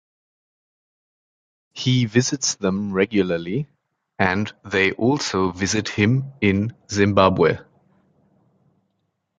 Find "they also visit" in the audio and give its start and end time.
4.65-5.89